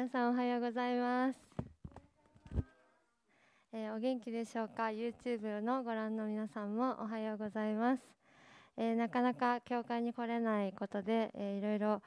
[0.00, 1.36] 皆さんおはようございます、
[3.74, 8.02] えー、お元気でしょうか？YouTube のご覧の皆さんもおはようございます、
[8.78, 12.02] えー、なかなか教会に来れないことで、えー、いろいろ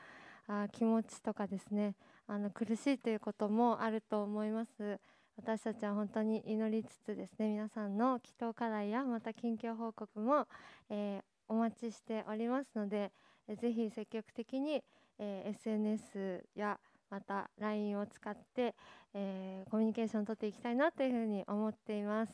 [0.47, 1.93] あ気持ちとかですね
[2.25, 4.99] あの苦しいということもあると思います。
[5.37, 10.47] 私たちは本当に祈りつつですね皆さんの祈祷課題やまた近況報告も、
[10.89, 13.11] えお待ちしておりますので、
[13.47, 14.83] えー、ぜひ積極的に、
[15.19, 16.79] え SNS や
[17.13, 18.73] また LINE を使って、
[19.13, 22.33] えー、コミュニケーションをとっていきたいなというふうに思っています。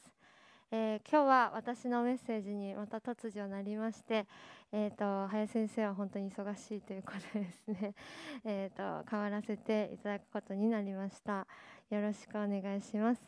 [0.72, 4.26] えー、今日は私のメッセージにまた突如なりまして、
[4.72, 7.94] えーと、林先生は本当に忙しいということでですね、
[8.46, 11.46] えーと、と変わらせていただくことになりました。
[11.90, 13.22] よろしくお願いします、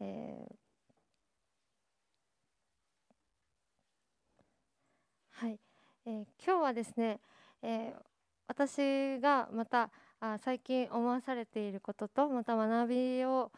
[0.00, 0.54] えー、
[5.30, 5.60] はい、
[6.06, 7.20] えー、今日はですね、
[7.62, 7.94] え
[8.48, 9.90] 私がまた
[10.20, 13.50] あ最近思わされていることとまた学びを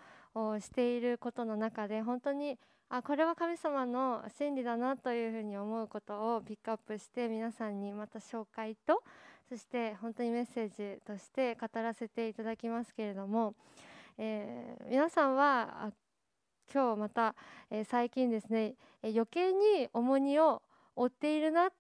[0.61, 2.59] していることの中で本当に
[2.91, 9.03] あこれは神様の真理だなというふうに思うことをピックアップして皆さんにまた紹介と
[9.49, 13.55] そして本当にメッセージとして語らせていただきますけれども、
[14.19, 15.93] えー、皆さんは
[16.73, 17.35] 今日また、
[17.71, 20.63] えー、最近ですね余計に重荷を
[20.95, 21.71] 負っているな、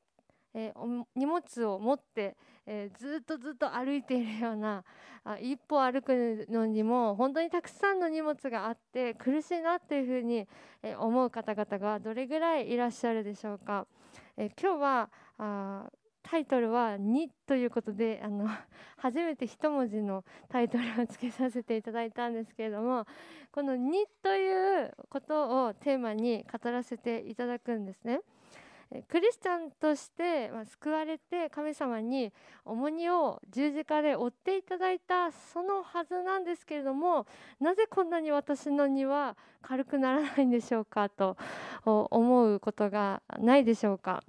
[0.55, 2.36] えー、荷物を持って
[2.73, 4.85] えー、ずっとずっと歩いているような
[5.25, 10.47] あ一歩歩くのにも本当にたくさんの荷物があって苦しいなっていうふうに、
[10.81, 13.89] え、思う方々がどれぐらいいらっしゃるでしょうか。
[14.37, 15.91] え、今日はあ
[16.23, 18.47] タイトルは「2」ということであの
[18.97, 23.05] 初めて一文字のタイトルをつけさせていただいたんですけれども
[23.51, 28.21] この「2」ということをテーマに語らせていただくんですね。
[29.08, 32.33] クリスチャンとして、救われて神様に
[32.64, 37.27] 重荷を十字架で負っていただいたそのはずなんですけれども
[37.61, 41.36] なぜこんなに私の荷は軽くならないんでしょうかと
[41.84, 44.23] 思うことがないでしょうか。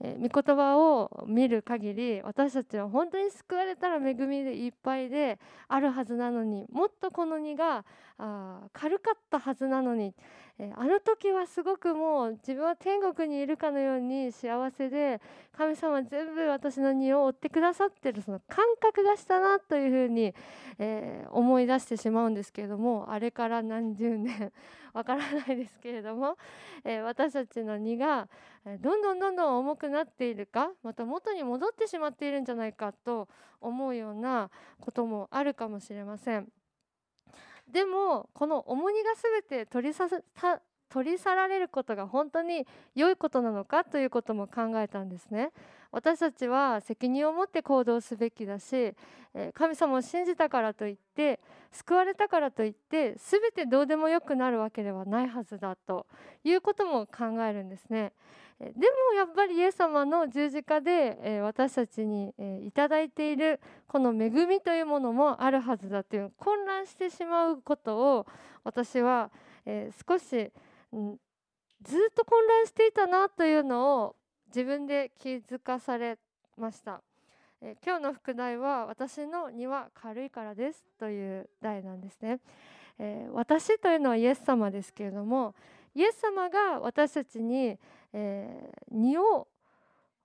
[0.00, 5.38] えー、御言葉を見る限り私たちは本当に救われたら恵みでいっぱいで
[5.68, 7.84] あるはずなのにもっとこの荷が
[8.18, 10.14] あ軽かったはずなのに、
[10.58, 15.20] え、あの時はすごくもう自分は天国にいるかのように幸せで
[15.52, 20.34] 神様全部私の荷を負ってくださってるその感覚がしたなというふうに、
[20.78, 24.50] え、思い出してしまうんですけれどもあれから何十年
[24.94, 26.38] わからないですけれども、
[26.84, 28.28] え、私たちの荷が
[28.80, 33.28] どんどんどんどん重くなっているかまた元に戻ってしまっているんじゃないかと
[33.60, 34.50] 思うような
[34.80, 36.48] こともあるかもしれません。
[37.70, 40.08] でもこの重荷が全て取りさ
[40.88, 45.50] 取り去られることが本当に良いことなのかということも考えたんですね。
[45.90, 48.94] 私たちは責任を持って行動すべきだし
[49.54, 51.40] 神様を信じたからといって
[51.72, 56.06] 救われたからといって全てどうでもよくなるわけではないはずだと
[56.44, 58.12] いうことも考えるんですね。
[58.58, 62.32] でもやっぱりイエス様の十字架で私たちに
[62.66, 68.26] いただいているこの恵みというものもあるはずだという混乱してしまうことを
[68.64, 69.30] 私は
[70.08, 76.18] 少しずっと混乱していたなというのを自分で気づかされ
[76.56, 77.02] ました。
[77.84, 82.40] 今日の副題は「私の荷は軽いからです」という題なんですね。
[83.32, 85.54] 私というのはイエス様ですけれども
[85.94, 87.78] イエス様が私たちに
[88.12, 89.48] えー、荷を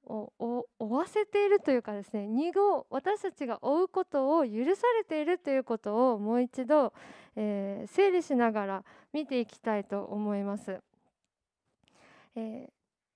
[0.05, 6.91] 負わせているというかですね荷を私たちが負うことを許されているということをもう一度、
[7.35, 8.83] えー、整理しながら
[9.13, 10.79] 見ていきたいと思います。
[12.35, 12.69] えー、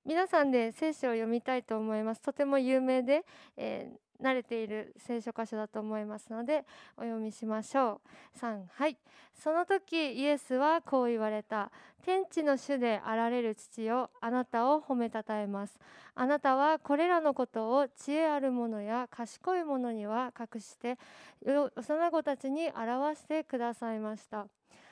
[0.05, 2.21] 皆さんで聖書を読みたいと思います。
[2.21, 3.25] とても有名で、
[3.57, 6.65] えー慣れている聖書箇所だと思いますので
[6.97, 8.01] お読みしましょ
[8.35, 8.39] う。
[8.39, 8.97] 3はい。
[9.33, 11.71] その時イエスはこう言われた。
[12.03, 15.79] 天地の主であられる父よあなたを褒めたたえます。
[16.13, 20.97] あなたはこれらのことを知恵ある者や賢い者には隠して
[21.41, 24.47] 幼子たちに表してくださいました。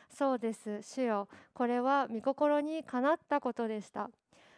[0.10, 0.81] そうです。
[0.81, 4.10] 主よこれは御心にかなったことでした。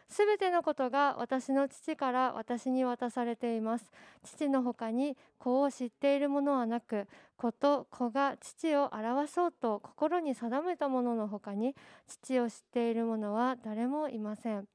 [0.07, 3.91] すべてのことが私の父から私に渡されています。
[4.23, 7.07] 父のほかに子を知っているものはなく
[7.37, 11.75] 子と子が父を表そうと心に定めたもののほかに
[12.07, 14.67] 父を知っているものは誰もいません。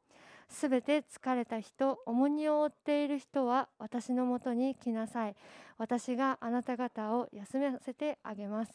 [0.50, 5.36] すべて疲れた人重荷を負っている人は私のもとに来なさい。
[5.78, 8.72] 私があなた方を休めさせてあげます。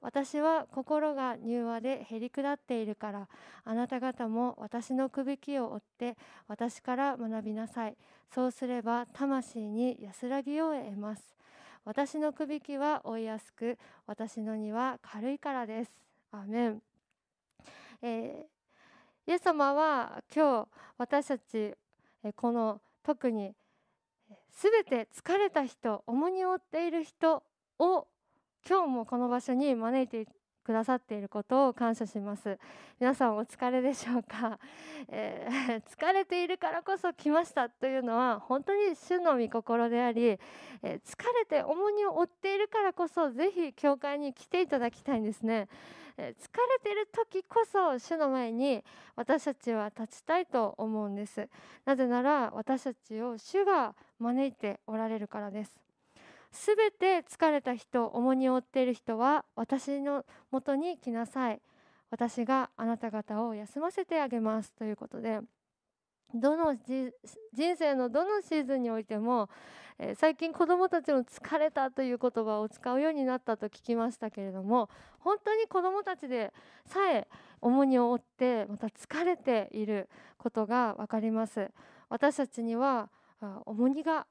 [0.00, 3.28] 私は心が柔和でへりくだっているから。
[3.64, 6.16] あなた方も私のくびきを追って
[6.48, 7.96] 私から学びなさい。
[8.34, 11.34] そうすれば魂に安らぎを得ます。
[11.84, 15.92] 私のくびきは追いやすく私の荷は軽いからです。
[16.32, 16.82] アメン、
[18.02, 18.53] えー、
[19.26, 20.68] イエス様は今日
[20.98, 21.72] 私たち
[22.36, 23.52] この特に
[24.52, 27.42] すべて疲れた人重荷を負っている人
[27.78, 28.06] を
[28.68, 30.30] 今日もこの場所に招いて
[30.62, 32.58] くださっていることを感謝します。
[32.98, 34.58] 皆さんお疲れでしょうか、
[35.08, 45.68] えー、疲れているからこそ来ましたというのは本当に主の御心であり、えー、疲れて重荷を負っているからこそぜひ教会に来ていただきたいんですね、
[46.16, 48.84] え、疲れてる時こそ主の前に
[49.16, 51.48] 私たちは立ちたいと思うんです。
[51.84, 55.72] なぜなら私たちを主が招いておられるからです。
[56.52, 61.60] すべて疲れた人重荷を負っている人は私のもとに来なさい。
[62.10, 64.72] 私があなた方を休ませてあげます。
[64.72, 65.40] ということで
[66.34, 67.12] どの人
[67.76, 69.48] 生のどのシーズンにおいても、
[69.98, 74.90] えー、最近子どもたちも疲れたという言葉を使うようになったと聞きましたけれども
[75.20, 76.52] 本当に子どもたちで
[76.86, 77.28] さえ
[77.60, 81.70] 重荷を負ってまた疲れていることが分かります
[82.08, 83.08] 私たちには
[83.64, 84.26] 重荷が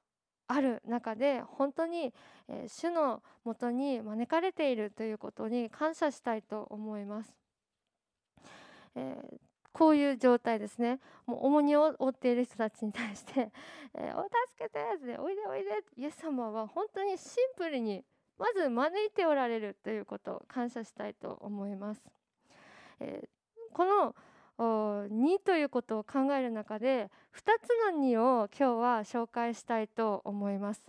[0.48, 2.14] ある中で本当に、
[2.48, 7.34] え主のもとに招かれているということに感謝したいと思います。
[8.96, 9.38] えー、
[9.74, 13.52] こういう状態ですねもう重荷を負っている人たちに対して
[13.96, 18.06] 「えー、お助けて!」って「おいでおいで!」イエス様は本当にシンプルに
[18.38, 22.04] まず招いておられるということを感謝したいと思います。
[23.00, 24.16] えー、この
[24.58, 30.86] 2ということを考える中で2つの2を今日は紹介したいと思います。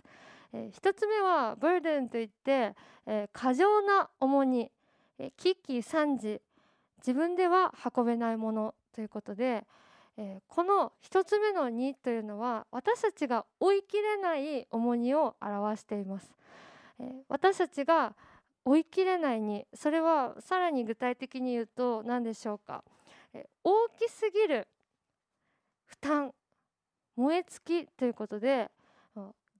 [0.53, 4.71] え1つ目は burden といって、え過剰な重荷、
[5.37, 6.41] 危機惨事
[6.99, 9.65] 自分では運べないものということで、
[10.17, 16.31] えこの1つ目の2というのは私たちが追い切れない重荷を表しています。
[16.99, 18.15] え私たちが
[18.65, 22.83] 追い切れないにそれはさらに具体的に言うと何でしょうか
[23.63, 24.67] 大きすぎる
[25.85, 26.31] 負担
[27.15, 28.71] 燃え尽きということで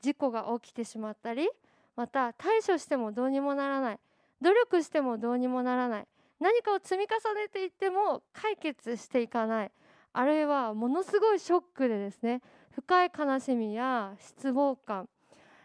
[0.01, 1.47] 事故が起きてしまったり
[1.95, 3.99] また対処してもどうにもならない
[4.41, 6.07] 努力してもどうにもならない
[6.39, 9.71] 何かを積み重ねていっても解決していかない。
[10.13, 12.41] あるいはものすごいショックでですね
[12.73, 15.09] 深い悲しみや失望感、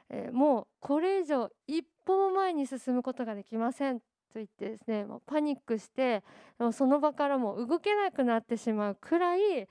[0.08, 6.24] えー、もうこれ以上一歩も前に進むことができませんと言ってですねパニックして
[6.72, 9.68] その場からも動けなくなってしまうくらい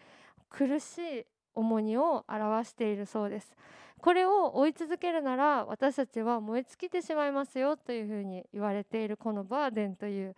[0.50, 1.26] 苦しい
[1.56, 3.54] 重荷を表しているそうです。
[4.02, 10.36] これを追い続けるなら私たちは燃え尽きてしまいますよというふうに言われているこのバーデンという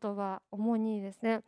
[0.00, 1.42] 言葉重荷ですね、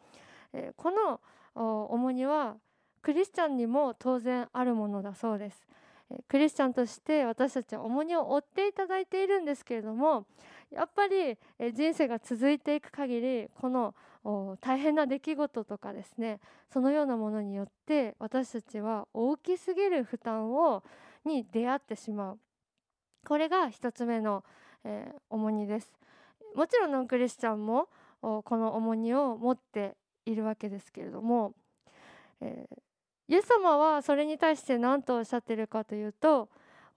[0.52, 1.20] えこの
[1.54, 2.56] 重荷は
[3.02, 5.66] クリスチャンにも当然あるものだそうです。
[6.10, 10.26] えクリスチャンとして私たちは重荷を負っていただいているんですけれども
[10.70, 11.36] やっぱり
[11.74, 13.94] 人生が続いていく限りこの
[14.60, 16.40] 大変な出来事とかですね
[16.72, 20.82] そのようなものによって私たちは大きすぎる負担を
[21.24, 22.38] に出会ってしまう。
[23.26, 24.44] これが1つ目の、
[24.84, 25.92] えー、重荷です。
[26.54, 27.88] もちろんノンクリスチャンも
[28.44, 31.54] この重荷を持っているわけですけれども、
[32.40, 32.76] えー、
[33.28, 36.48] イエス様はそれに対して何とおっしゃっているかというと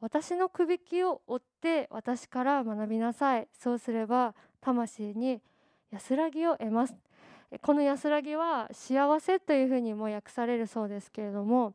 [0.01, 3.47] 私のくびきを追って私から学びなさい。
[3.53, 5.41] そうすれば魂に
[5.91, 6.95] 安らぎを得ます。
[7.61, 11.73] この安らぎは幸せというふうにも訳されるそうですけれども、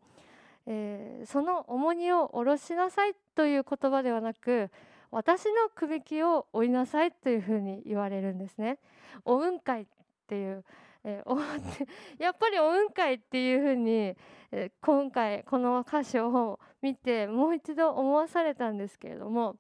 [0.66, 4.70] えー、その重荷を下ろしなさいという言葉ではなく
[5.14, 8.78] 私のくびきを追いなさいというふうに言われるんですね。
[9.24, 9.86] お雲海っ
[10.26, 10.64] ていう
[11.04, 11.82] えー、
[12.18, 14.16] やっぱりお雲海っていうふうに、
[14.50, 19.56] えー、今回この歌詞を見てもう一度思わされたんですけれども、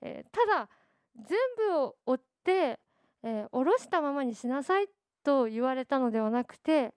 [0.00, 0.68] えー、ただ
[1.16, 2.80] 全部を追って、
[3.22, 4.88] えー、下ろしたままにしなさい
[5.22, 6.94] と言われたのではなくて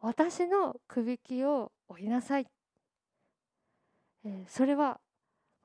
[0.00, 2.46] 私のくびきを追いなさい、
[4.24, 5.00] えー、それは、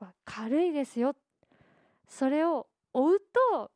[0.00, 1.14] まあ、軽いですよ
[2.08, 3.20] それを追う
[3.52, 3.70] と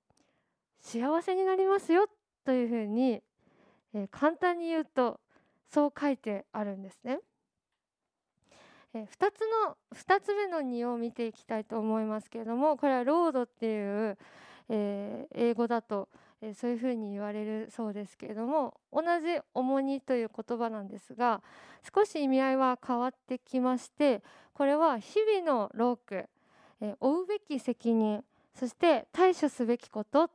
[0.80, 2.06] 幸せになりますよ
[2.44, 3.22] というふうに
[3.94, 5.20] えー、簡単に言うと
[5.70, 7.18] そう書いてあるんですね。
[8.94, 14.18] えー、2つの2つ目の2を見ていきたいと思いますけれどもこれはロードっていう、
[14.68, 16.10] えー、英語だと、
[16.42, 21.40] えそういうふうに言われるそうですけれども同じ「重荷」という言葉なんですが
[21.94, 24.22] 少し意味合いは変わってきまして
[24.52, 26.28] これは日々の労苦、
[26.82, 28.22] え負うべき責任
[28.54, 30.28] そして対処すべきこと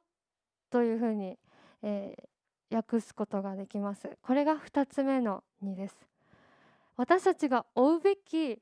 [0.72, 1.38] というふうに、
[1.84, 4.10] えー、訳すことができます。
[4.22, 5.96] これが2つ目の2です。
[6.96, 8.58] 私たちが負うべき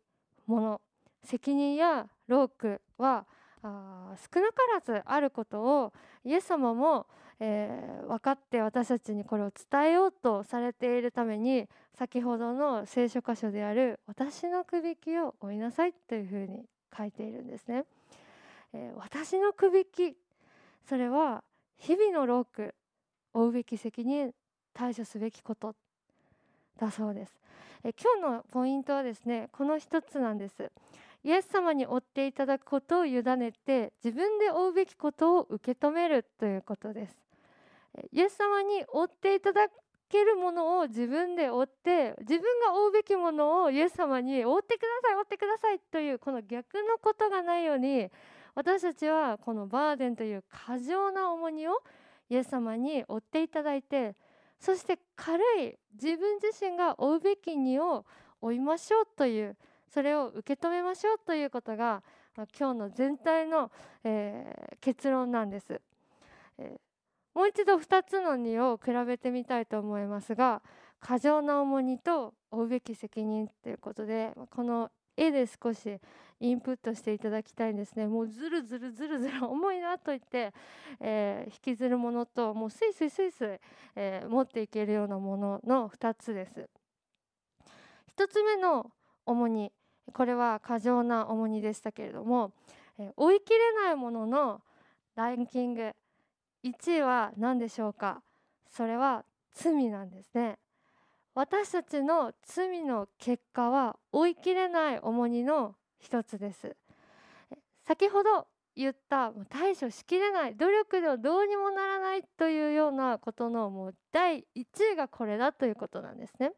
[0.45, 0.81] もの
[1.23, 3.25] 責任や労苦は
[3.63, 7.07] あ少なからずあることをイエス様も、
[7.39, 16.65] えー、分かって私たちにこれを伝えようとされているために先ほどの聖書箇所である「私のくびきを追いなさい」というふうに
[16.97, 17.85] 書いているんですね。
[18.73, 20.15] えー、私のくびき
[20.87, 21.43] それは
[21.77, 22.73] 日々の労苦
[23.33, 24.33] 負うべき責任
[24.73, 25.75] 対処すべきこと
[26.77, 27.33] だそうです。
[27.83, 30.71] え今日のポイントはですねこの一つなんです。
[31.23, 37.15] イエス様に追っていただくことを委ねて自分で追うべきことを受け止めるということです。
[38.11, 39.67] イエス様に追っていただ
[40.09, 48.09] けるものを自分で追って自分が追うべきものをイエス様に追ってください追ってくださいというこの逆のことがないように
[48.55, 51.81] 私たちはこのバーデンという過剰な重荷を
[52.29, 54.15] イエス様に追っていただいて
[54.59, 58.05] そして軽い自分自身が追うべき荷を
[58.41, 59.55] 追いましょうという
[59.89, 62.01] それを受け止めましょうということが
[62.57, 63.71] 今日の全体の、
[64.03, 65.79] えー、結論なんです、
[66.57, 66.79] えー、
[67.35, 70.61] もう一度2つの荷を比べてみたいと思いますが
[70.99, 75.99] 過剰な重荷と負うべき責任ということでこの絵で少し
[76.39, 78.07] インプットしていただきたいんですね。
[78.07, 80.53] もうずるずるずるずる重いなと言って、
[80.99, 83.47] えー、引きずるものともうスイスイスイスイ、
[83.95, 86.69] えー、持っていけるようなものの2つです。
[88.17, 88.91] 1つ目の
[89.25, 89.71] 重荷
[90.13, 92.51] これは過剰な重荷でしたけれども、
[92.97, 94.61] えー、追い切れないものの
[95.15, 95.93] ランキング
[96.65, 98.23] 1位は何でしょうか？
[98.69, 100.57] それは罪なんですね。
[101.35, 106.75] 私たちの罪の結果は追い切れない重荷の一つです。
[107.83, 116.51] 先ほど言った対処しきれない努力ではどうにもならないというようなことのもう第1位がこれだということなんですね。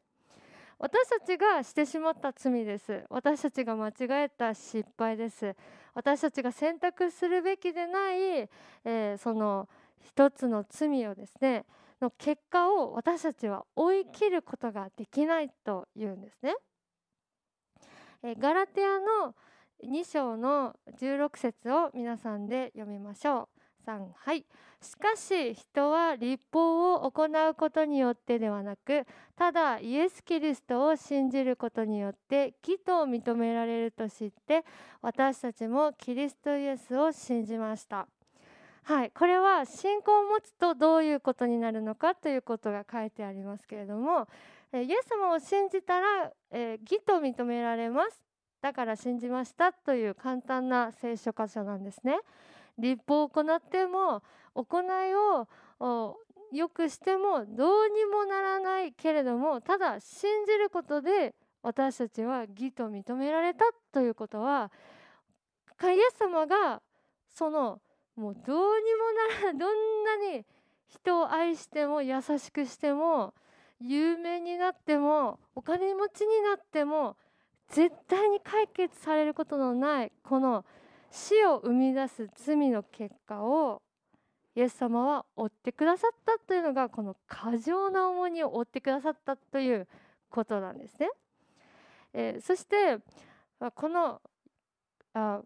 [0.79, 3.03] 私たちがしてしまった罪です。
[3.09, 5.55] 私たちが間違えた失敗です。
[5.95, 9.67] 私たちが選択するべきでない、えー、その
[10.03, 11.65] 一つの罪をですね
[12.01, 16.55] の結果を私たちは追い切ることができないというんですね。
[18.23, 19.35] えガラテアの
[19.83, 23.57] 2章の16節を皆さんで読みましょう。
[23.87, 24.45] 3はい
[24.81, 34.65] しかし人は立法を行うことによってではなくただイエス・キリストを信じることによって義と認められると知って
[35.01, 38.07] 私たちもキリストイエスを信じました
[38.87, 44.29] はい、これは信仰を持つとどういうことになるのかということが書いてありますけれども、
[44.71, 48.21] えイエス様を信じたら、え、義と認められます
[48.61, 52.17] だから信じましたという簡単な聖書箇所なんですね。
[52.77, 54.23] 立法を行っても
[54.55, 56.17] 行いを
[56.53, 64.71] よくしてもどうにもならないけれどもただ信じることで私たちは義と認められたということは
[65.83, 66.81] イエス様が
[67.27, 67.81] その
[68.17, 69.11] もうどうにも
[69.43, 70.45] なら どんなに
[70.87, 73.33] 人を愛しても優しくしても
[73.79, 77.15] 有名になってもお金持ちになっても
[77.67, 80.65] 絶対に解決されることのないこの
[81.11, 83.81] 死を生み出す罪の結果を
[84.55, 89.87] イエス様は追ってくださったというのがこの過剰な重荷を追ってくださったという
[90.31, 91.11] ことなんですね。
[92.13, 92.97] えー、そして
[93.75, 94.19] この
[95.13, 95.41] あ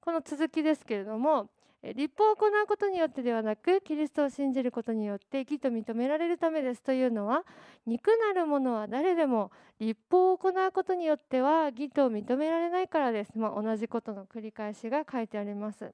[0.00, 1.50] この続きですけれども
[1.92, 7.42] 立法を行うことによってではなくキリストを信じることによって義と認められるためですというのは
[7.86, 15.92] 肉なるものは誰でも立法を行うことによっては義と認められないからです、まあ、同じことの繰り返しが書いてあります。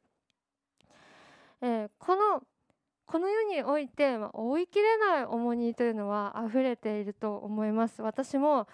[1.62, 2.42] えー、この
[3.06, 8.02] この世において、まあ、追い切れない重荷というのは溢れていると思います。
[8.02, 8.68] 私も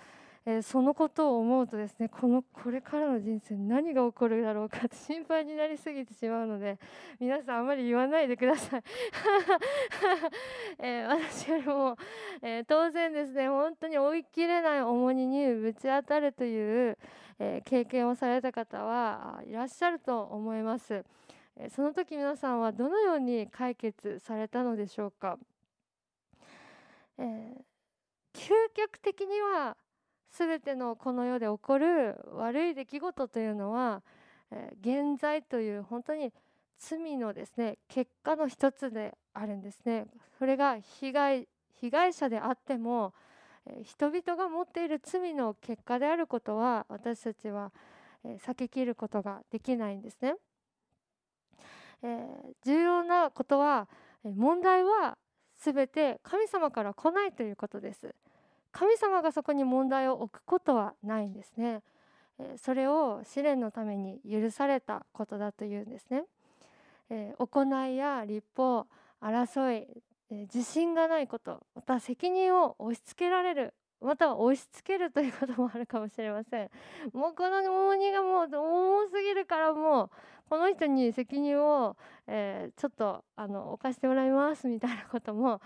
[0.48, 6.78] えー、そのことを思うとですねこのこれからの人生何が起こるだろうかって 心配になりすぎてしまうので
[7.18, 8.82] 皆さんあまり言わないでください、
[10.78, 11.96] えー、私よりも、
[12.42, 16.96] えー、当然ですね本当に追い切れない重荷にぶち当たるという、
[17.40, 21.04] え経験をされた方はいらっしゃると思います、
[21.56, 25.38] えその時皆さんはどのように解決されたのでしょうか、
[27.18, 27.64] え
[28.32, 29.76] 究極的には
[30.38, 34.02] 全てのこの世で起こる悪い出来事というのは、
[34.50, 36.32] えー、現在という本当に
[36.78, 40.06] 罪のですね結果の一つであるんですね。
[40.38, 41.48] それが被害
[41.80, 43.14] 被害者であっても、
[43.66, 47.72] えー、人々が持っている罪の結果であることは私たちは、
[48.24, 50.34] えー、避けきることができないんですね。
[52.02, 53.88] えー、重要なことは
[54.22, 55.16] 問題は
[55.58, 58.14] 全て神様から来ないということです。
[58.76, 61.83] 神様がそこに問題を置くことはないんですね。
[62.59, 66.25] それを試練のために許されたことだというんですね。
[67.38, 68.87] 行いや立法
[69.23, 69.88] 争い、
[70.30, 76.71] 自信がないことまた責任を押し付けられるまたは押し付けるということもあるかもしれません
[77.12, 80.11] もうこの重荷がもう重すぎるからもう
[80.50, 85.62] この人に責任を、えー、ちょっとあの犯してもらいますみたいなことも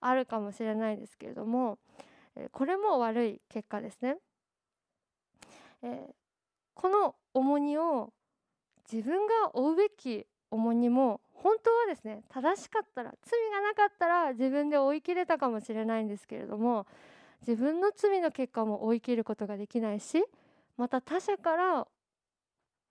[0.00, 1.78] あるかもしれないですけれども、
[2.52, 4.16] これも悪い結果ですね、
[5.82, 6.14] え、
[6.74, 8.12] この重荷を
[8.90, 16.86] 自分が負うべき重荷も本当はですね正しかったら罪がなかったら自分で追い切れたかもしれないんですけれども
[17.46, 20.24] 自分の罪の結果も追い切ることができないし
[20.76, 21.86] また他者から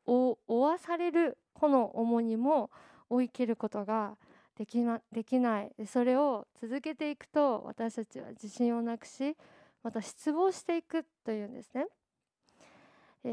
[0.05, 2.69] 負わされるこの重荷も
[3.09, 9.36] 追い切ることができなできないそれを続けていくと私たちは自信をなくし
[9.83, 11.88] また失望していくというんですね。
[13.25, 13.29] え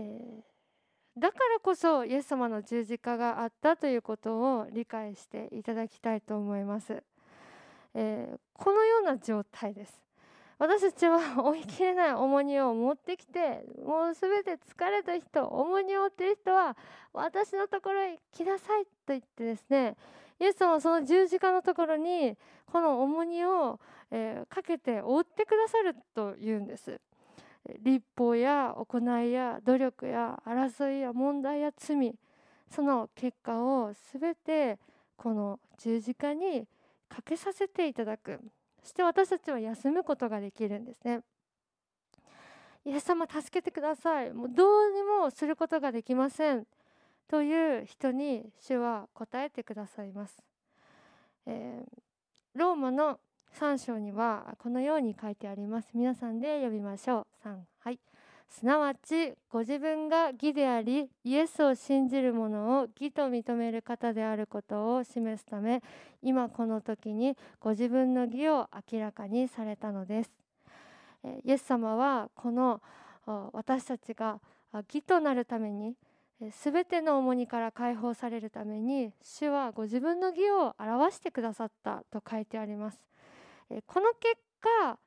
[1.16, 7.02] ー、だからこそイエス様の十字架があったということを理解していただきたいと思います。
[7.94, 10.00] えー、このような状態です。
[10.58, 16.76] 私たちは 追い切れない重荷を持ってきてもう全て疲れた人重荷を負っている人は
[17.14, 19.96] 私のところへ来なさいと言ってですね
[20.40, 23.78] イエス様はその十字架のところにこの重荷を、
[24.10, 27.00] え、かけて追ってくださるというんです。
[27.82, 32.14] 立法や行いや努力や争いや問題や罪
[32.70, 34.78] その結果を全て
[35.16, 36.66] この十字架に
[37.08, 38.40] かけさせていただく
[38.82, 41.20] そして私たちは休むことができるんですね。
[42.86, 46.66] イエス様助けてくださいもうどうにもすることができません
[47.30, 50.36] という人に主は答えてくださいます、
[51.46, 53.20] えー、ローマの
[53.56, 55.88] 3章にはこのように書いてあります。
[55.94, 57.48] 皆さんで読みましょう。
[57.48, 57.98] 3はい。
[58.48, 65.82] すなわちご自分が義でありイエスを信じる者を義と認める方であることを示すため
[66.20, 70.30] 今この時にご自分の義を明らかにされたのです。
[71.44, 72.80] イエス様はこの
[73.52, 74.40] 私たちが
[74.92, 75.94] 義となるために
[76.40, 82.98] 全ての重荷から解放されるために主はご自分の義を表してくださったと書いてあります
[83.86, 84.98] この結果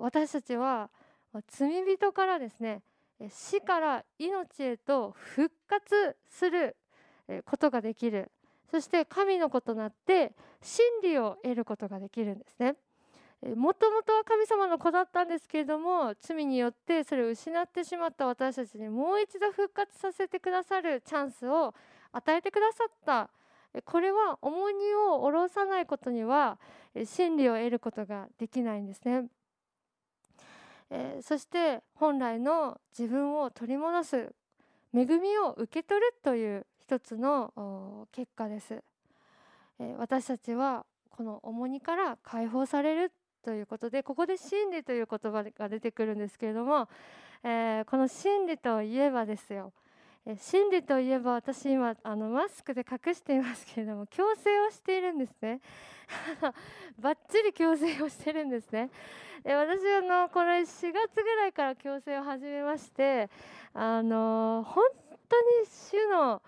[0.00, 0.90] 私たちは
[1.48, 2.82] 罪人からですね
[3.28, 6.76] 死から命へと復活する
[7.44, 8.30] ことができる
[8.70, 12.76] そして神の子となって真理を得ることができるんですね。
[13.56, 21.74] もともとは神様の子だったんですけれども罪によってそれを失ってしまった私たちにもう一度復活させてくださるチャンスを
[22.12, 23.30] 与えてくださった
[23.84, 26.58] これは重荷を下ろさないことには
[27.04, 29.28] 真理を得ることができないんですね。
[30.90, 34.34] え、そして本来の自分を取り戻す
[34.92, 38.82] 恵みを受け取るという一つの結果です、
[39.78, 46.88] え、私たちはこの重荷から解放されるということでここで真理という言葉が出てくるんですけれども、
[47.42, 49.72] えー、この真理といえばですよ。
[50.38, 55.60] 真理といえば私今あのマスクで隠していますけれども矯正をしているんですね。
[57.00, 58.90] バッチリ矯正をしているんですね。
[59.42, 63.30] で私あのこれ4月ぐらいから矯正を始めまして
[63.72, 64.84] あの本
[65.28, 66.42] 当に主の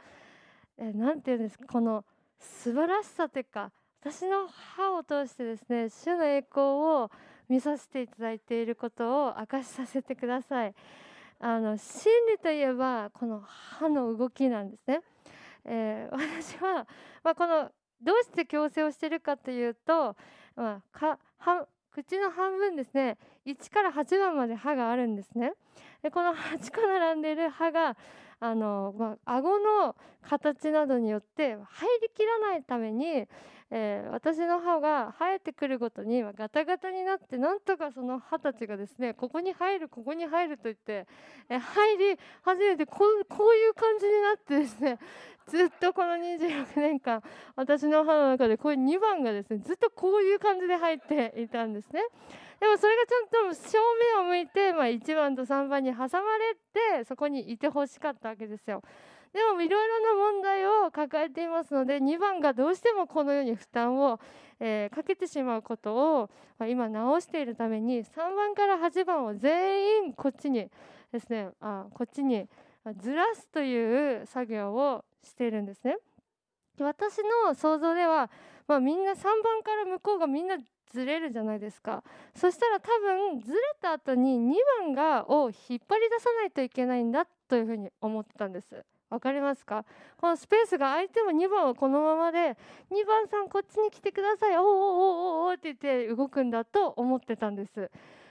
[0.78, 2.04] 何て言うんですかこの
[2.38, 3.70] 素晴らしさというか
[4.04, 7.10] 私の歯を通してですね主の栄光を
[7.48, 10.74] 見させていただいていることを明かしさせてください。
[11.38, 15.02] あの真理といえばこの歯の動きなんですね。
[15.64, 16.84] えー、 私は、
[17.22, 20.16] まあ、このどうして矯正をしているかというと、
[20.56, 25.52] まあ、かは口の半分ですね1から8番まで歯があるんですね。
[26.02, 27.96] でこの8個並んでいる歯が
[28.40, 33.28] あの、まあ、顎の形などによって入りきらないために
[33.74, 41.06] えー、私の歯が生えてくるごとにガタガタになってなんとかその歯たちがですねここに入るここに入ると言って、
[41.48, 44.98] えー、入り始めてこうこういう感じになってですね
[45.48, 47.22] ずっとこの26年間
[47.56, 52.02] 私の歯の中でこういう2番がですねずっとこういう感じで入っていたんですね。
[52.60, 53.78] でもそれがちゃんと正
[54.16, 56.06] 面を向いて、まあ、1番と3番に挟ま
[56.38, 56.54] れ
[57.00, 58.82] てそこにいてほしかったわけですよ。
[59.32, 64.20] でもいろいろな問題を抱えていますので2番がどうしてもこのように負担を、
[64.60, 70.68] えー、かけてしまうことを、まあ、今直しているために3番から8番を全員こっちに
[71.12, 72.46] ですねあこっちに
[73.00, 75.96] ずらすという作業をしているんですね。
[76.80, 78.30] 私の想像では、
[78.66, 80.56] まあ、みんな3番から向こうがみんな
[80.90, 82.02] ずれるじゃないですか
[82.34, 89.84] そしたら多分ずれた後に2番がを引っ張り出さないといけないんだというふうに思ったんです分かりますか？
[90.16, 92.56] このスペースが空いても2番はこのままで
[92.90, 94.56] 2番さんこっちに来てください。
[94.56, 97.90] おおおおおって言って動くんだと思ってたんです。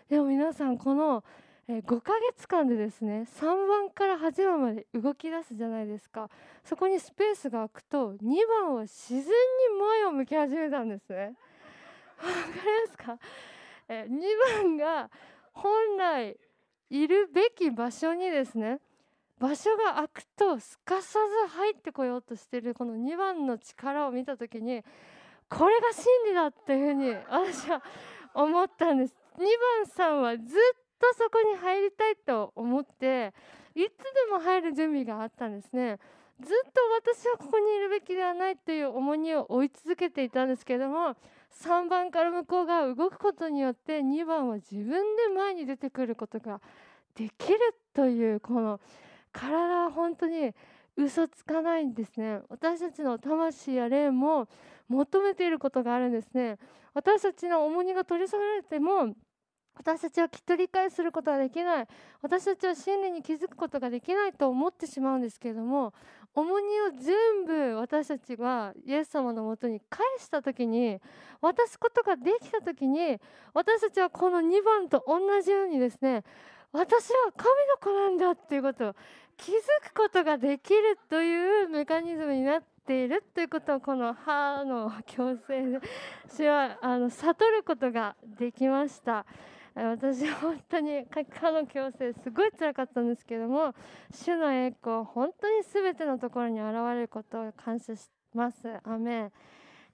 [0.09, 1.23] でも皆さんこの
[1.69, 6.29] 5ヶ月間でですね3番から8番まで動き出すじゃないですか。
[6.63, 8.17] そこにスペースが空くと2
[8.63, 9.25] 番は自然に
[9.79, 11.35] 前を向き始めたんですね。
[12.17, 12.37] わかり
[12.87, 13.17] ますか
[13.87, 14.09] ？2
[14.63, 15.09] 番が
[15.53, 16.37] 本来
[16.89, 18.79] いるべき場所にですね
[19.41, 24.83] 場所が空くとすかさず入ってこようとしているこの2番の力を見た時に
[25.49, 27.81] これが真理だっていうふうに私は
[28.35, 29.15] 思ったんです。
[29.37, 30.45] 2番さんはずっ
[30.99, 33.33] とそこに入りたいと思って
[33.73, 35.97] いつでも入る準備があったんですね。
[36.39, 41.15] ずっと私はここにいるべきではないという重荷を追い続けていたんですけれども
[41.63, 46.59] 3番から向こうが動くことによって2番は自分で前に出てくることが
[47.15, 47.59] できる
[47.93, 48.79] というこの
[49.31, 50.53] 体は本当に
[50.95, 52.39] 嘘つかないんですね。
[52.49, 54.47] 私たちの魂や霊も
[54.87, 56.57] 求めていることがあるんですね。
[56.93, 59.15] 私たちの重荷が取り去られても
[59.75, 61.87] 私たちはきっと理解することはできない。
[62.21, 65.93] 私たちは真理に気づくことができないと思ってしまうんですけれども
[66.33, 70.99] 重荷を全部私たちがイエス様のもとに返した時に
[71.41, 73.19] 渡すことができた時に
[73.53, 76.23] 私たちはこの2番と同じようにですね
[76.71, 78.95] 私は神の子なんだっていうことを
[79.37, 79.55] 気づ
[79.89, 85.79] くことができるというメカニズムになっているということをこの歯の矯正で
[86.29, 89.25] 私はあの悟ることができました。
[89.73, 93.73] 私本当に歯の矯正すごい辛かったんですけども
[94.13, 98.67] 主の栄光本当に全てのところに現れることを感謝します。
[98.83, 99.31] アメン、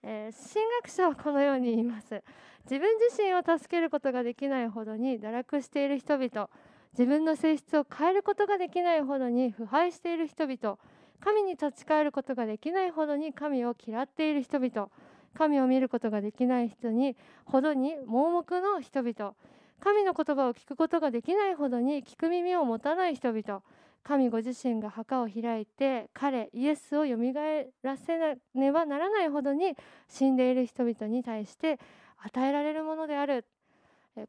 [0.04, 2.24] えー、神学者はこのように言います。
[2.64, 6.50] 自分自身を助けることができないほどに堕落している人々。
[6.98, 10.80] 自分の性質を変えることができないほどに腐敗している人々。
[11.20, 14.90] 神に立ち返ることができないほどに神を嫌っている人々。
[15.36, 19.36] 神を見ることができない人にほどに盲目の人々。
[19.80, 23.62] 神の言葉を聞くことができないほどに聞く耳を持たない人々。
[24.04, 28.18] 神ご自身が墓を開いて彼イエスをよみがえらせ
[28.56, 29.76] ねばならないほどに
[30.08, 31.78] 死んでいる人々に対して
[32.18, 33.46] 与えられるものである。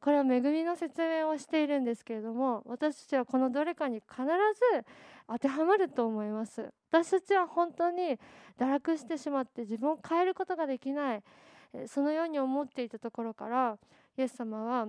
[0.01, 4.85] これは恵みの説明をしているんですけれども私たちはこのどれかに必ず
[5.27, 8.19] 当てはまると思います私たちは本当に
[8.59, 11.23] 堕落してしまって自分を変えることができない
[11.87, 13.79] そのように思っていたところから
[14.17, 14.89] イエス様は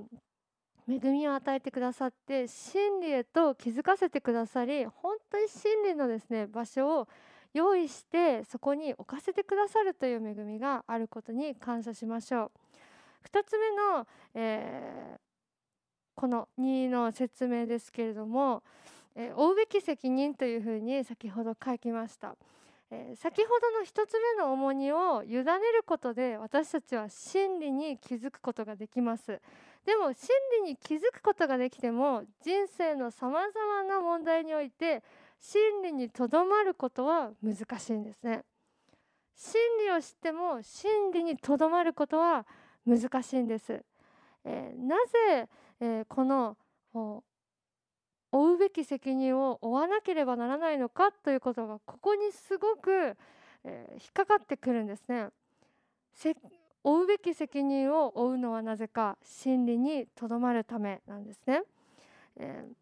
[0.89, 7.07] 恵みを与えてくださって真理へと気づかせてくださり本当に真理のですね場所を
[7.53, 12.68] 用意してそこに置かせてくださるという恵みがあることに感謝しましょう。
[13.33, 15.19] 2つ目の、えー、
[16.15, 18.63] この2の説明ですけれども、
[19.15, 22.35] えー、負うべき責任というふうに先ほど書きました。
[22.91, 29.39] えー、先ほどの1つ目の重荷を委ねることで私たちは真理に気づくことができます
[29.85, 30.27] でも真
[30.63, 35.03] 理に気づくことができても人生のさまざまな問題において
[35.39, 38.43] 真理にとどまることは難しいんですね
[39.35, 42.45] 真理を知っても真理にとどまることは
[42.85, 43.83] 難しいんです。
[44.45, 46.57] えー、なぜ、えー、この
[48.31, 53.15] 負うべき責任を負わなければならないのかということがここにすごく、
[53.63, 55.29] えー、引っかかってくるんですね。
[56.83, 61.63] 負うべき責任を負うのはなぜか真理にとどまるためなんですね。
[62.37, 62.78] えー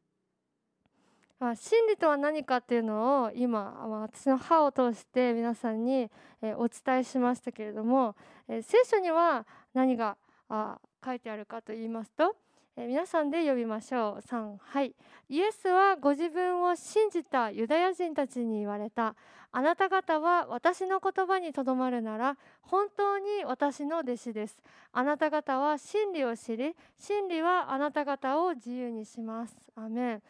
[1.40, 6.10] まあ、真理とは何かっていうのを今私の歯を通して皆さんに、
[6.42, 8.16] えお伝えしましたけれども、
[8.48, 10.18] え聖書には何が
[10.50, 12.36] あ書いてあるかと言いますと、
[12.76, 14.28] え皆さんで呼びましょう。
[14.28, 14.96] 3はい。
[15.30, 19.16] イエスはご自分を信じたユダヤ人たちに言われた。
[19.52, 24.58] あなた方は私の言葉にとどまるなら本当に私の弟子です。
[24.92, 29.56] あなた方は真理を知り真理はあなた方を自由にします。
[29.76, 30.24] アメン。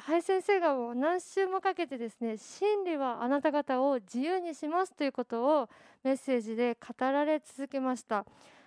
[0.00, 5.68] 林先生がもう何週もかけてですね真理はあなた方を自由にしますということを
[6.02, 8.24] メッセージで語られ続けました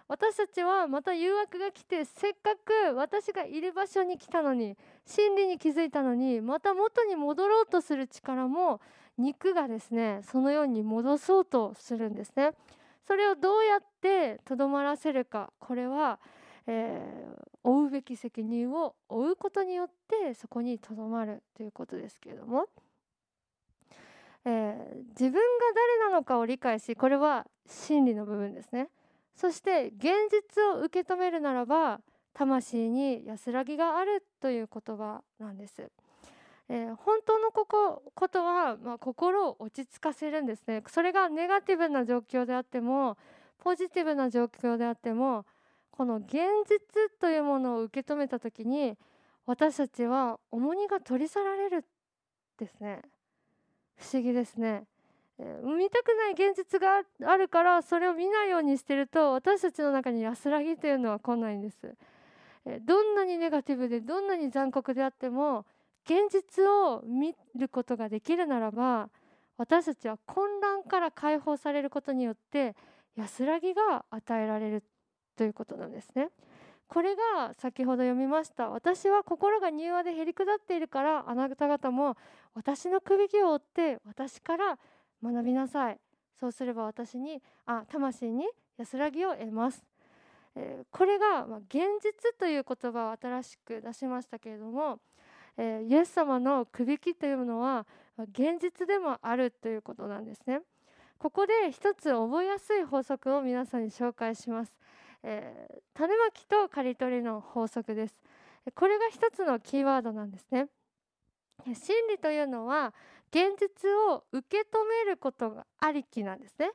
[0.08, 8.80] 私たちはまた誘惑が来てせっかく私がいる場所に来たのに真理に気づいたのにまた元に戻ろうとする力も
[9.18, 12.52] 肉がですねそのように戻そうとするんですね。
[13.06, 16.20] それをどうやってとどまらせるかこれは
[16.68, 22.66] えー、負うべき責任を負うことによってそこにとどまるということですけれども、
[24.46, 25.40] えー、自分が
[26.00, 28.90] 誰なのかを理解しこれは真理の部分ですね。
[29.36, 32.02] そして現実を受け止めるならば
[32.34, 35.90] 魂に安らぎがあるという言葉なんです。
[36.70, 40.84] えー、本当のここことは、まあ、心を落ち着かせるんですね。
[40.88, 43.18] それがネガティブな状況であっても
[43.60, 45.46] ポジティブな状況であっても
[45.98, 46.36] この現
[46.70, 46.80] 実
[47.20, 48.96] というものを受け止めた時に
[49.48, 51.86] 私たちは重荷が取り去られる
[52.60, 53.02] ですね。
[53.96, 54.84] 不思議ですね、
[55.40, 61.96] えー、見たくない現実があるからそれを見ないようにしてると私たちの中に安らぎというのは来ないんです、
[62.68, 65.66] えー、どんなにネガティブでどんなに残酷であっても
[66.06, 69.10] 現実を見ることができるならば
[69.58, 72.76] 私たちは混乱から解放されることによって
[73.16, 74.84] 安らぎが与えられる。
[75.38, 76.30] ということなんですね。
[76.88, 82.16] これが先ほど読みました私は心が柔和でへりくだっているからあなた方も
[82.54, 84.80] 私のくびきを追って私から
[85.22, 86.00] 学びなさい
[86.40, 88.48] そうすれば私にあ魂に
[88.78, 89.84] 安らぎを得ます、
[90.56, 95.00] えー、これが、ま、現実という言葉を新しく出しましたけれども
[95.58, 97.86] えー、イエス様のくびきというのは
[98.18, 100.62] 現実でもあるということなんですね。
[101.18, 104.74] ここで一つ覚えやすい法則を皆さんに紹介します。
[105.30, 108.16] えー、種まきと刈り取りの法則です。
[108.74, 110.68] これが一つのキーワードなんですね。
[111.66, 112.94] 真理というのは
[113.30, 114.64] 現実を受け止
[115.06, 116.72] めることがありきなんですね。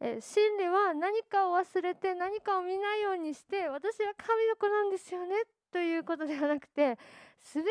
[0.00, 5.34] え真理は何かを忘れて何かを見ないようにして私は神の子なんですよね
[5.70, 6.98] ということではなくて
[7.42, 7.70] 全て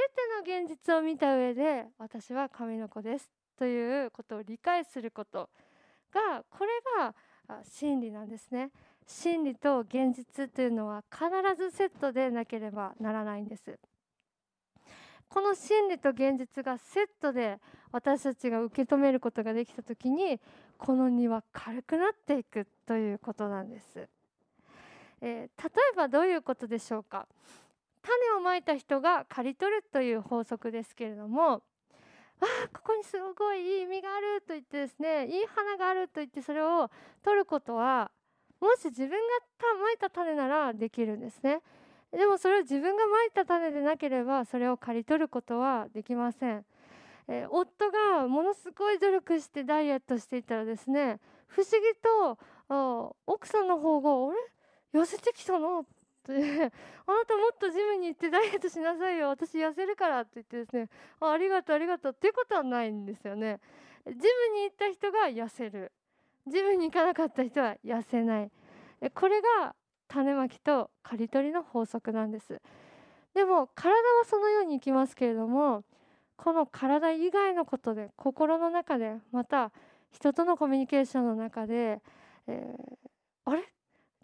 [0.53, 5.49] の現実を見た上で私は神の子ですということを理解すること
[6.13, 7.15] がこれが
[7.63, 8.69] 真理なんですね
[9.09, 11.25] 真理と現実というのは必
[11.57, 13.79] ずセットでなければならないんです。
[15.27, 17.59] この真理と現実がセットで
[17.91, 20.39] 私たちが受け止めることができた時に
[20.77, 24.07] この荷は軽くなっていくということなんです、
[25.21, 27.27] えー、例えばどういうことでしょうか。
[28.01, 36.89] 種をまいた人が刈り取るという法則ですけれどもあここにすごいいい実があると言ってですねいい花があると言ってそれを
[37.23, 38.09] 取ることは
[38.59, 39.15] もし自分が
[39.81, 41.61] まいた種ならできるんですね。
[42.11, 46.65] でもそれを自分がまいた種でなければそれを刈り取ることはできません、
[47.27, 52.37] えー、夫がものすごい努力してダイエットしていたらですね不思議と
[53.27, 54.33] 奥さんの方が「あ
[54.93, 54.99] れ？
[54.99, 55.85] 痩せてきたの?
[56.29, 59.29] 」あなたもっとジムに行ってダイエットしなさいよ。
[59.29, 60.89] 私痩せるからって言ってですね。
[61.19, 63.59] あありがとうありがとうっていうことはないんですよね。
[64.05, 64.17] ジム
[64.55, 65.91] に行った人が痩せる。
[66.49, 68.51] ジムに行かなかった人は痩せない。
[69.13, 69.75] これが
[70.07, 72.61] 種まきと刈り取りの法則なんです。
[73.33, 75.83] でも体はそのようにいきますけれども
[76.35, 79.71] この体以外のことで心の中でまた
[80.11, 82.01] 人とのコミュニケーションの中で、
[82.47, 83.63] えー、あれ？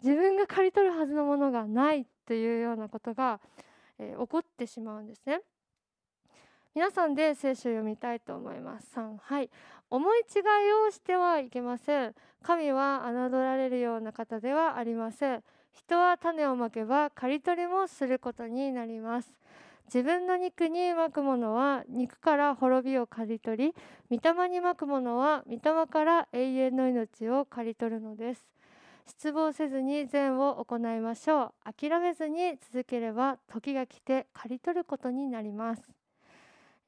[0.02, 3.40] 自分が刈り取るはずのものがないというようなことが、
[3.98, 5.40] えー、起こってしまうんですね。
[6.74, 8.88] 皆さんで聖書を読みたいと思います。
[8.94, 9.48] 3はい。
[9.90, 12.14] 思い違いをしてはいけません。
[12.42, 15.42] 神は侮られるような方ではありません。
[15.72, 19.32] 人は種をまけば刈り取りもすることになります。
[19.86, 23.74] 自分の肉にまくものは肉から滅びを刈り取り、
[24.10, 28.46] 御霊にまくものは御霊から永遠の命を刈り取るのです。
[29.08, 35.82] 失望せずに善を行いましょう諦めずに続ければ時が来て刈り取ることになります、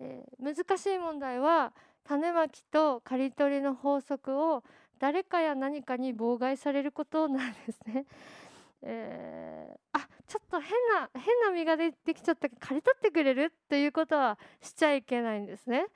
[0.00, 1.72] えー、難しい問題は
[2.08, 4.64] 種まきと刈り取りの法則を
[4.98, 8.06] 誰かや何かに妨害されることなんですね。
[8.80, 13.52] えー、あちょっと変な変な実がでできちゃった刈り取ってくれる？
[13.68, 15.86] ということはしちゃいけないんですね。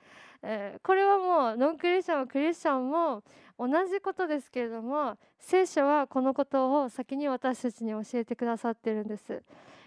[0.43, 3.23] えー、これはもうノンクリスチャンもクリスチャンも
[3.57, 9.41] 同じことですけれども聖書はこのことを先に私たちに教えてくださってるんです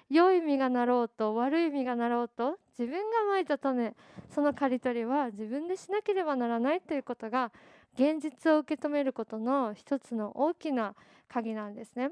[0.08, 3.94] 良い実がなろうと悪い実がなろうと自分がまいた種
[4.30, 7.50] その刈り取りは自分でしなければならないということが
[7.94, 10.94] 現実を受け止めることの一つの大きな
[11.28, 12.10] 鍵なんですね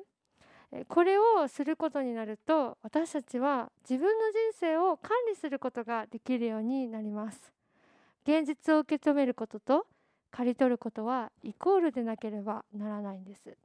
[0.88, 7.52] これをすることになると私たちは自分の人生を管理することができるようになります
[8.26, 9.86] 現実を受け止めることと
[10.34, 13.56] 刈り取ることはイコールでなければならないんです。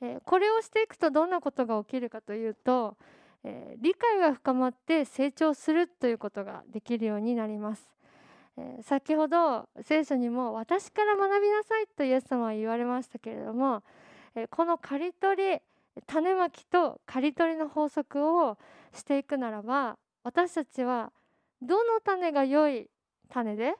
[0.00, 2.96] えこれをしていくとどんなことが起きるかというと、
[3.44, 7.90] え理解が深まって成長するということができるようになります。
[8.56, 13.82] え先ほど聖書にも「私から学びなさい」とイエス様は言われましたけれども、
[14.34, 15.60] えこの刈り取り
[16.06, 18.58] 種まきと刈り取りの法則を
[18.92, 21.12] していくならば私たちは
[21.62, 22.90] どの種が良い
[23.30, 23.74] 種で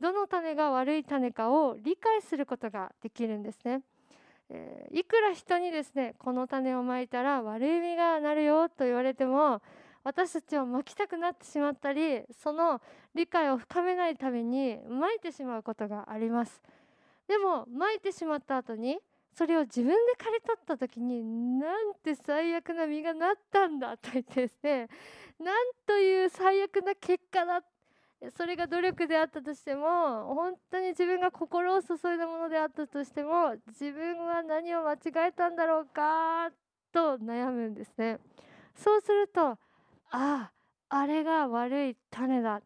[0.00, 3.82] どの種が悪い種かを理解することができるんですね。
[4.50, 9.62] えー、いくら人にですねこの種をまいたら悪い実がなるよと言われても
[10.02, 12.80] 私たちをまきたくなってしまったりその
[13.14, 16.60] 理解を深めないためにまいてしまうことがあります。
[17.28, 18.98] でもまいてしまった後に
[19.32, 24.88] それを自分で刈り取った時になんて最悪な実がなったんだと言ってですね
[25.38, 27.62] なんという最悪な結果だ
[28.36, 36.50] それが努力であったとしても本当に自分が心を注いだものであったとしても自分は何を間違えたんだろうか
[36.92, 38.18] と悩むんですね。
[38.76, 39.58] そうするとあ
[40.10, 40.52] あ
[40.90, 42.60] あれが悪い種だ。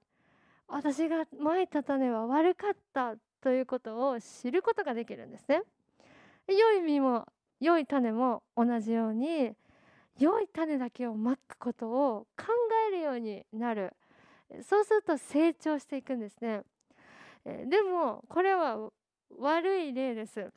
[0.67, 5.63] 私がまいた種は悪かったということを知ることができるんですね。
[6.49, 7.27] 良い実も
[7.61, 9.53] 良い種も同じように
[10.19, 12.47] 良い種だけをまくことを考
[12.89, 13.93] えるようになる。
[14.63, 16.63] そうすると成長していくんですね。
[17.45, 18.91] でもこれは
[19.39, 20.53] 悪い例です。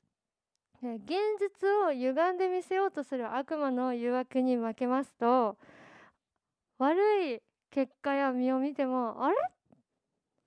[0.82, 5.58] 現実を歪んで見せようとする悪魔の誘惑に負けますと
[6.78, 9.36] 悪い結果や実を見てもあれ？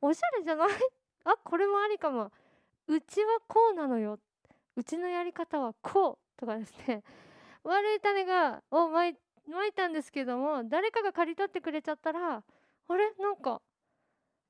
[0.01, 0.69] おしゃれじゃない？
[1.25, 2.31] あこれもありかも。
[2.87, 4.19] うちはこうなのよ。
[4.77, 6.19] うちのやり方はこう。
[6.41, 7.03] とかですね。
[7.65, 9.11] 悪い種がをまい
[9.69, 12.43] いたんですけども誰かが刈り取ってくれちゃったら
[12.91, 13.13] あれ？
[13.19, 13.61] なんか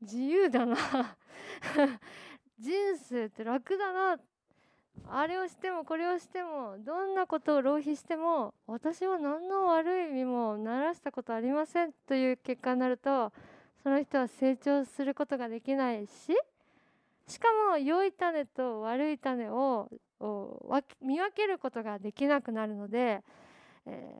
[0.01, 0.77] 自由だな。
[2.59, 4.19] 人生って楽だな。
[5.09, 13.33] あれをしてもこれをしてもどんなことを浪費しても私は何の悪い意味もならしたことありませんという結果になると
[13.83, 16.37] その人は成長することができないし
[17.27, 19.89] しかも良い種と悪い種を
[21.03, 23.23] 見分けることができなくなるので、
[23.87, 24.15] え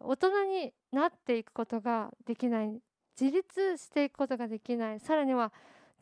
[0.00, 2.80] ー、大人になっていくことができない
[3.20, 5.52] 自立していくことができないさらには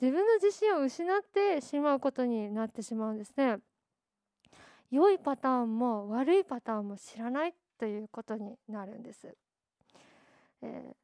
[0.01, 3.59] 自分の自信を失ってしまうことになってしまうんですね。
[4.91, 9.35] 良いパターンも悪いパターンも知らないということになるんです。
[10.61, 10.95] えー、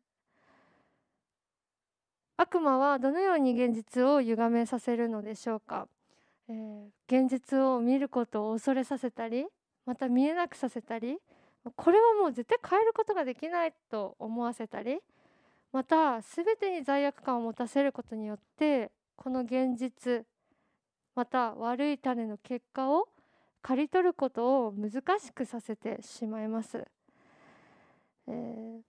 [2.37, 5.89] 悪魔はどのように現実を歪めさせるのでしょうか、
[6.49, 9.47] えー、現実を見ることを恐れさせたり
[9.87, 11.19] また見えなくさせたり
[11.77, 14.99] これはもう絶対変えることができないと思わせたり
[15.73, 20.25] また全てに罪悪感を持たせることによってこの現実
[21.15, 23.09] また悪い種の結果を
[23.61, 26.87] 刈り取ることを難しくさせてしまいます。
[28.29, 28.81] えー、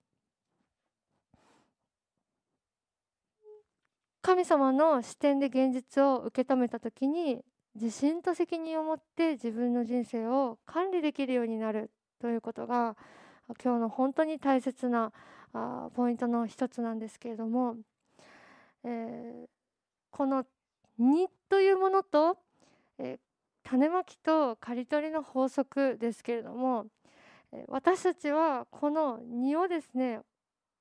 [4.22, 11.89] 神様の視点で現実を受け止めた時に自信と責任を持って自分の人生を管理できるようになる
[12.22, 12.96] ということが
[13.63, 15.12] 今日の本当に大切な
[15.53, 17.77] あポイントの一つなんですけれども、
[18.83, 19.47] えー、
[20.12, 20.45] この
[20.99, 22.38] 「2」というものと、
[22.97, 23.19] えー、
[23.63, 26.88] 種まきと刈り取りの法則ですけれども
[27.67, 30.21] 私たちはこの実をですね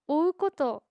[0.06, 0.82] 追うこと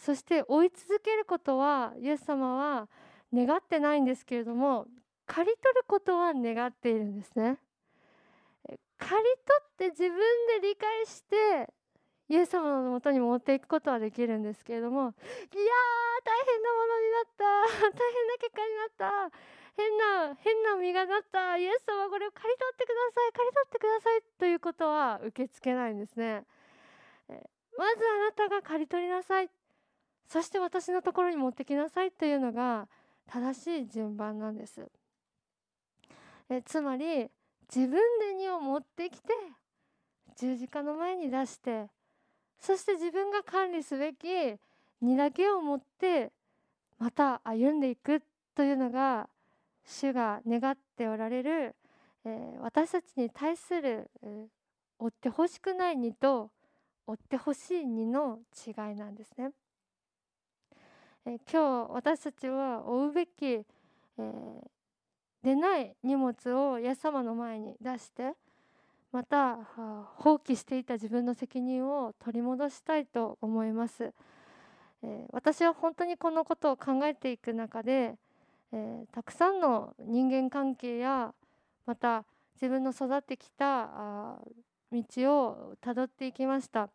[0.00, 2.88] そして追い続けることはイエス様は
[3.32, 4.86] 願ってないんですけれども
[5.26, 7.58] 刈り取ることは願っているんですね。
[8.98, 10.18] 刈り取って自分
[10.60, 11.68] で理解して
[12.28, 17.44] イエス様のもとに持っていくことはできるんですけれどもいやー大変なものになった。
[17.86, 19.30] 大変な結果になった。
[19.76, 21.56] 変な変な実がなった。
[21.56, 23.32] イエス様これを刈り取ってください。
[23.32, 26.44] 刈り取ってくださいということは受け付けないんですね。
[27.78, 29.50] まずあなたが刈り取りなさい。
[30.26, 32.88] そして私のところに持ってきなさいというのが
[33.28, 34.90] 正しい順番なんです。
[36.48, 37.30] えつまり
[37.72, 39.28] 自分で荷を持ってきて
[40.36, 41.88] 十字架の前に出して
[42.60, 44.26] そして自分が管理すべき
[45.00, 46.32] 荷だけを持って
[46.98, 48.22] また歩んでいく
[48.54, 49.28] というのが
[49.84, 51.76] 主が願っておられる、
[52.24, 54.46] えー、私たちに対する、えー、
[54.98, 56.50] 追ってほしくない荷と
[57.06, 59.50] 追ってほしい荷の違いなんですね。
[61.24, 63.64] えー、今日私たちは追うべき、え
[65.46, 68.32] でない荷物をイエス様の前に出して
[69.12, 69.56] また
[70.16, 74.12] 放棄していた自分の責任を取り戻したいと思います。
[75.02, 78.16] え私は本当にこのことを考えていく中で
[78.72, 81.32] え、たくさんの人間関係や
[81.86, 84.38] また自分の育ってきた
[84.92, 86.88] 道をたどっていきました、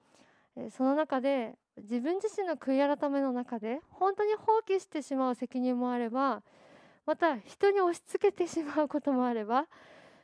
[0.72, 6.44] その中で自分自身の悔い改めの中で本当に放棄してしまう責任もあれば
[7.06, 9.66] また人に押し付けてしまうこともあれば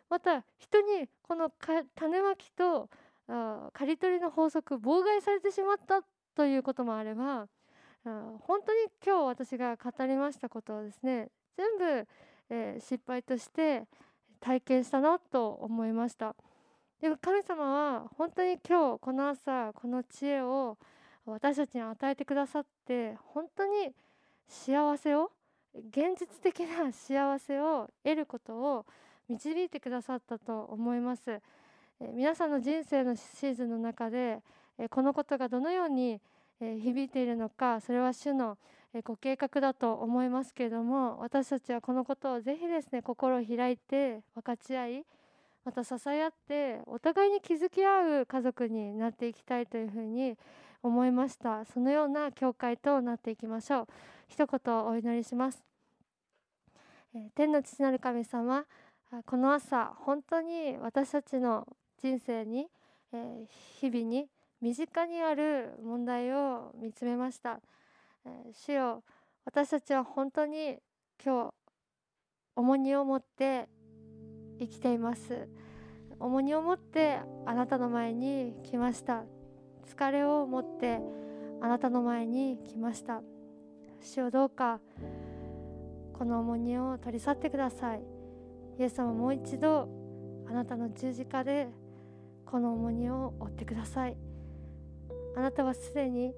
[0.10, 1.49] また人にこの
[1.95, 2.89] 種まきと
[3.28, 6.01] あ刈り取りの法則妨害されてしまった
[6.36, 7.47] ということもあれば
[8.05, 12.08] あ本当に今日私が語りましたことはですね全部、
[12.49, 13.84] えー、失敗として
[14.39, 16.36] 体験したなと思いました。
[17.01, 20.78] でも神様は本当に今日この朝この知恵を
[21.26, 23.91] 私たちに与えてくださって本当に
[24.47, 25.32] 幸せを
[25.76, 28.86] 現実的な幸せを得ることを
[29.30, 31.41] 導いてくださったと思います。
[31.99, 34.39] 皆さんの人生のシーズンの中で
[34.91, 36.21] このことがどのように
[36.59, 38.57] 響いているのかそれは主の
[39.03, 45.03] ご計画だと思いますけれども私たちはこのことをぜひですね心を開いて分かち合い
[45.65, 50.38] また支え合ってお互いに築き合う家族になっていきたいというふうに
[50.82, 51.65] 思いました。
[51.65, 53.88] そのような教会となっていきましょう。
[54.30, 55.61] 一言お祈りします。
[57.36, 58.63] 天の父なる神様
[59.26, 61.66] この朝本当に私たちの
[62.01, 62.68] 人生に
[63.14, 63.45] え
[63.80, 64.28] 日々に
[64.62, 67.60] 身近にある問題を見つめました。
[68.26, 69.03] え主よ
[69.45, 70.78] 私たちは本当に
[71.24, 71.53] 今日
[72.55, 73.70] 重荷を持って
[74.60, 75.47] 生きています。
[76.20, 79.24] 重荷を持ってあなたの前に来ました。
[79.88, 80.99] 疲れを持って
[81.62, 83.22] あなたの前に来ました。
[84.01, 84.80] 主をどうか
[86.18, 88.16] この重荷を取り去ってください。
[88.80, 89.88] イエス様もう一度
[90.47, 91.67] あなたの十字架で
[92.45, 94.17] この重荷を負ってください。
[95.36, 96.34] あなたはすでに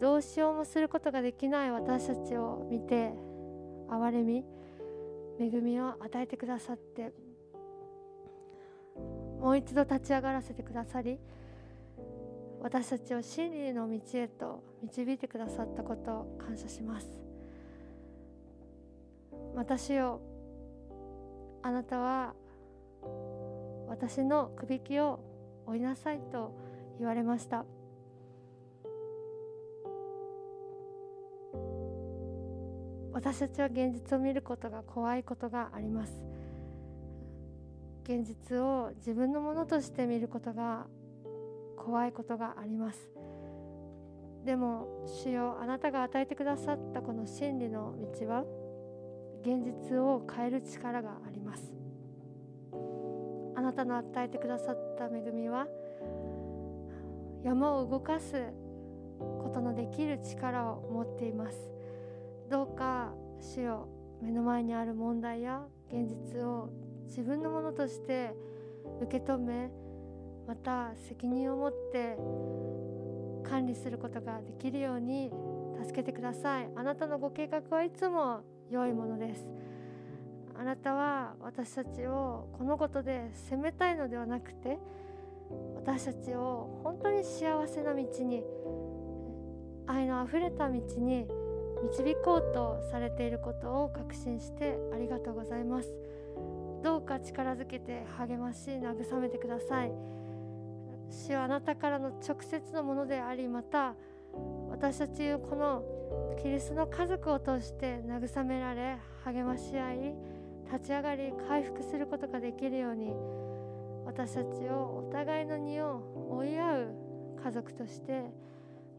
[0.00, 3.12] どうしようもすることができない私たちを見て
[3.88, 4.44] 憐れみ
[5.38, 7.12] 恵みを与えてくださって。
[9.42, 11.18] もう一度立ち上がらせてくださり
[12.60, 17.08] 私たちを真理の道へと導いてくださったことを感謝します。
[19.56, 20.20] 私を
[21.62, 22.34] あなたは
[23.88, 25.20] 私のくびきを
[25.66, 26.54] 追いなさいと
[26.98, 27.64] 言われました。
[33.12, 36.12] 私たちは現実を見ることが怖いことがあります。
[38.02, 40.86] 現実を自分のものとして見ることが
[41.76, 43.08] 怖いことがあります。
[44.44, 48.44] でも主よあなたが与えてくださったこの真理の道は
[49.42, 51.72] 現実を変える力があります。
[53.54, 55.66] あなたの与えてくださった恵みは
[57.44, 58.34] 山を動かす
[59.18, 61.70] ことのできる力を持っています。
[62.48, 63.88] どうか主よ
[64.20, 66.70] 目の前にある問題や現実を
[67.06, 68.34] 自分のものとして
[69.00, 69.70] 受け止め
[70.46, 72.16] また責任を持って
[73.48, 75.30] 管理することができるように
[75.82, 76.70] 助けてください。
[76.76, 79.46] あなたのご計画はいつも良いものです。
[80.58, 84.78] あなたは私たちをこのことで責めたいのではなくて
[85.76, 88.42] 私たちを本当に幸せな道に
[89.86, 91.26] 愛のあふれた道に
[91.82, 95.92] 導こうとされていることを確信してありがとうございます。
[96.82, 99.92] どうか力づけて励まし慰めてください。
[101.10, 103.94] 主はあなたからの直接のものでありまた
[104.82, 105.84] 私たちこの
[106.42, 110.14] キリストの家族を通して慰められ励まし合い
[110.72, 113.14] 立ち上がり回復することができるように
[114.04, 116.02] 私たちをお互いの荷を
[116.32, 116.88] 追い合う
[117.44, 118.24] 家族として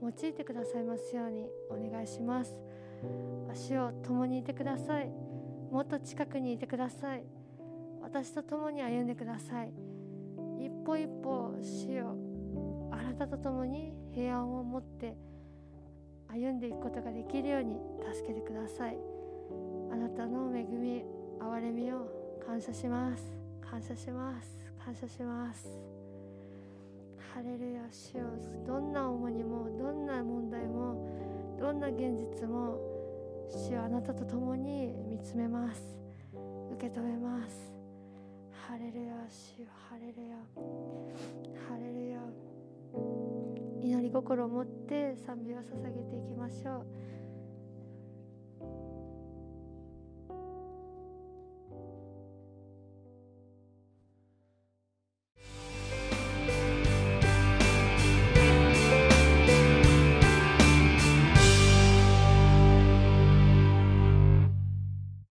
[0.02, 2.56] 用いてくださいますようにお願いします。
[3.52, 5.12] 足を共にいてください。
[5.70, 7.26] もっと近くにいてください。
[8.02, 9.74] 私と共に歩んでください。
[10.60, 12.16] 一歩一歩死を
[12.90, 15.18] あなたと共に平安を持って
[16.34, 17.78] 歩んでいくことができるように
[18.12, 18.98] 助けてください。
[19.92, 21.04] あなたの恵み
[21.40, 22.08] 憐れみを
[22.44, 23.24] 感謝します。
[23.62, 24.58] 感謝します。
[24.84, 25.68] 感謝します。
[27.32, 28.24] ハレルヤ主よ。
[28.66, 31.08] どんな重荷もどんな問題も
[31.60, 32.80] どんな現実も
[33.50, 33.84] 主よ。
[33.84, 35.84] あなたと共に見つめます。
[36.72, 37.72] 受け止めます。
[38.68, 39.68] ハレルヤ主よ。
[39.88, 40.36] ハレルヤ。
[41.70, 42.03] ハレルヤ。
[43.84, 46.86] 祈り心を持って賛美を捧げていきましょう。